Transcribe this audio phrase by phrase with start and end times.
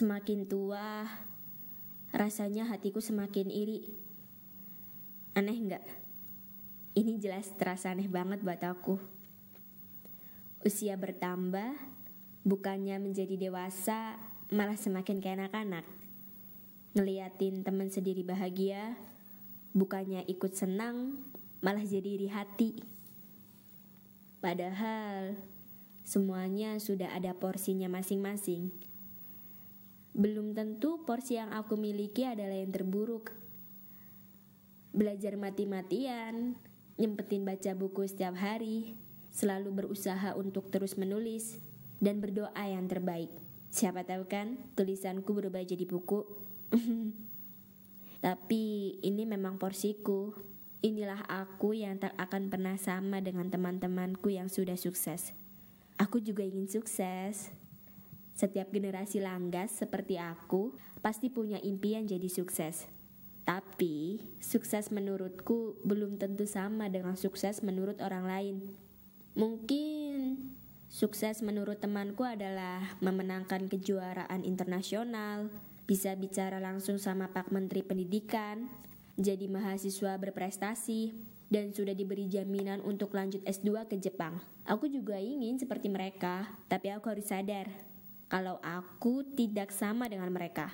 [0.00, 1.04] Semakin tua,
[2.16, 3.84] rasanya hatiku semakin iri.
[5.36, 5.84] Aneh nggak?
[6.96, 8.96] Ini jelas terasa aneh banget buat aku.
[10.64, 11.76] Usia bertambah,
[12.48, 14.16] bukannya menjadi dewasa,
[14.48, 15.84] malah semakin kayak anak-anak.
[16.96, 18.96] Ngeliatin teman sendiri bahagia,
[19.76, 21.28] bukannya ikut senang,
[21.60, 22.72] malah jadi iri hati.
[24.40, 25.36] Padahal
[26.08, 28.88] semuanya sudah ada porsinya masing-masing.
[30.20, 33.32] Belum tentu porsi yang aku miliki adalah yang terburuk.
[34.92, 36.60] Belajar mati-matian,
[37.00, 39.00] nyempetin baca buku setiap hari,
[39.32, 41.56] selalu berusaha untuk terus menulis,
[42.04, 43.32] dan berdoa yang terbaik.
[43.72, 46.20] Siapa tahu kan tulisanku berubah jadi buku.
[48.24, 48.64] Tapi
[49.00, 50.36] ini memang porsiku.
[50.84, 55.32] Inilah aku yang tak akan pernah sama dengan teman-temanku yang sudah sukses.
[55.96, 57.56] Aku juga ingin sukses.
[58.40, 60.72] Setiap generasi langgas seperti aku
[61.04, 62.88] pasti punya impian jadi sukses.
[63.44, 68.56] Tapi, sukses menurutku belum tentu sama dengan sukses menurut orang lain.
[69.36, 70.40] Mungkin
[70.88, 75.52] sukses menurut temanku adalah memenangkan kejuaraan internasional,
[75.84, 78.72] bisa bicara langsung sama Pak Menteri Pendidikan,
[79.20, 81.12] jadi mahasiswa berprestasi,
[81.52, 84.40] dan sudah diberi jaminan untuk lanjut S2 ke Jepang.
[84.64, 87.89] Aku juga ingin seperti mereka, tapi aku harus sadar
[88.30, 90.70] kalau aku tidak sama dengan mereka.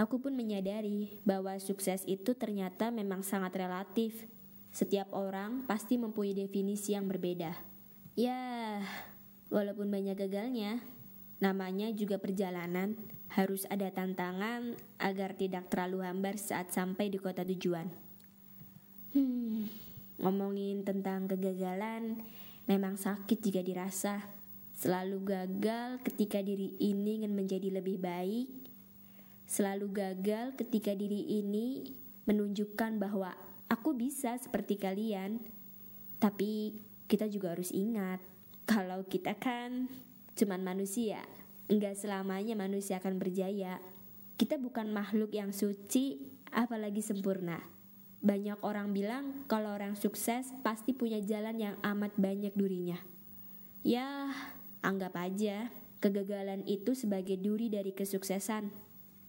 [0.00, 4.24] Aku pun menyadari bahwa sukses itu ternyata memang sangat relatif.
[4.72, 7.52] Setiap orang pasti mempunyai definisi yang berbeda.
[8.16, 8.80] Ya,
[9.52, 10.80] walaupun banyak gagalnya,
[11.44, 12.96] namanya juga perjalanan.
[13.28, 17.92] Harus ada tantangan agar tidak terlalu hambar saat sampai di kota tujuan.
[19.12, 19.68] Hmm,
[20.24, 22.24] ngomongin tentang kegagalan
[22.64, 24.37] memang sakit jika dirasa
[24.78, 28.46] Selalu gagal ketika diri ini ingin menjadi lebih baik.
[29.42, 31.98] Selalu gagal ketika diri ini
[32.30, 33.34] menunjukkan bahwa
[33.66, 35.42] aku bisa seperti kalian.
[36.22, 36.78] Tapi
[37.10, 38.22] kita juga harus ingat
[38.70, 39.90] kalau kita kan
[40.38, 41.26] cuman manusia.
[41.66, 43.82] Enggak selamanya manusia akan berjaya.
[44.38, 46.22] Kita bukan makhluk yang suci,
[46.54, 47.58] apalagi sempurna.
[48.22, 53.02] Banyak orang bilang kalau orang sukses pasti punya jalan yang amat banyak durinya.
[53.82, 54.30] Ya,
[54.82, 58.70] Anggap aja kegagalan itu sebagai duri dari kesuksesan.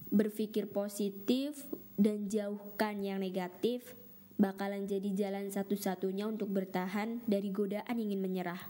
[0.09, 3.97] Berpikir positif dan jauhkan yang negatif
[4.39, 8.61] bakalan jadi jalan satu-satunya untuk bertahan dari godaan ingin menyerah.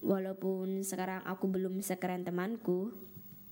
[0.00, 2.88] Walaupun sekarang aku belum sekeren temanku,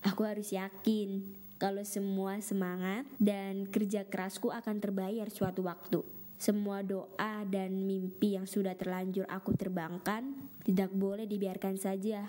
[0.01, 6.01] aku harus yakin kalau semua semangat dan kerja kerasku akan terbayar suatu waktu.
[6.39, 12.23] Semua doa dan mimpi yang sudah terlanjur aku terbangkan tidak boleh dibiarkan saja.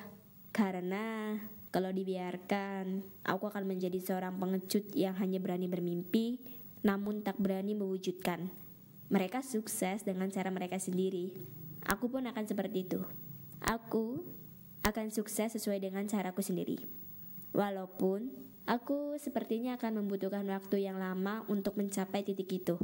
[0.51, 1.39] Karena
[1.71, 6.43] kalau dibiarkan, aku akan menjadi seorang pengecut yang hanya berani bermimpi,
[6.83, 8.51] namun tak berani mewujudkan.
[9.15, 11.31] Mereka sukses dengan cara mereka sendiri.
[11.87, 12.99] Aku pun akan seperti itu.
[13.63, 14.27] Aku
[14.83, 16.83] akan sukses sesuai dengan caraku sendiri.
[17.55, 18.35] Walaupun
[18.67, 22.75] aku sepertinya akan membutuhkan waktu yang lama untuk mencapai titik itu.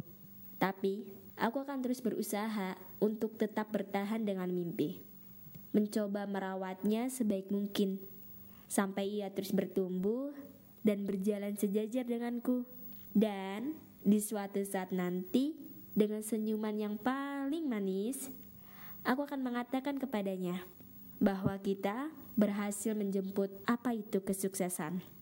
[0.56, 1.04] Tapi,
[1.36, 5.04] aku akan terus berusaha untuk tetap bertahan dengan mimpi.
[5.76, 8.00] Mencoba merawatnya sebaik mungkin,
[8.66, 10.32] sampai ia terus bertumbuh
[10.80, 12.64] dan berjalan sejajar denganku.
[13.12, 15.56] Dan di suatu saat nanti,
[15.96, 18.28] dengan senyuman yang paling manis,
[19.04, 20.60] aku akan mengatakan kepadanya
[21.16, 25.15] bahwa kita berhasil menjemput apa itu kesuksesan.